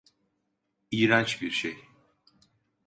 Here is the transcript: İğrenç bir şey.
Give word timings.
İğrenç 0.91 1.41
bir 1.41 1.51
şey. 1.51 1.87